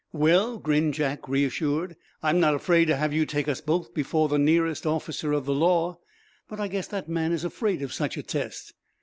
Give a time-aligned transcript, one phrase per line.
[0.13, 4.39] "Well," grinned Jack, reassured, "I'm not afraid to have you take us both before the
[4.39, 5.99] nearest officer of the law.
[6.49, 8.73] But I guess that man is afraid of such a test."